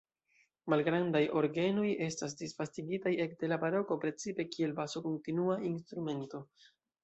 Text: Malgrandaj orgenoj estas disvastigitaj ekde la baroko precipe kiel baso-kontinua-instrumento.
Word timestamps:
Malgrandaj 0.73 1.21
orgenoj 1.41 1.85
estas 2.07 2.33
disvastigitaj 2.41 3.13
ekde 3.27 3.53
la 3.53 3.61
baroko 3.67 4.01
precipe 4.07 4.49
kiel 4.57 4.77
baso-kontinua-instrumento. 4.83 6.45